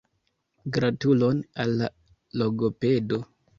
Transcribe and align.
Gratulon 0.77 1.45
al 1.65 1.77
la 1.83 1.93
logopedo! 2.43 3.25